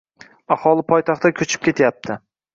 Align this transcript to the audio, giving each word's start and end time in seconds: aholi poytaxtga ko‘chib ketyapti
aholi 0.55 0.85
poytaxtga 0.93 1.33
ko‘chib 1.43 1.69
ketyapti 1.69 2.19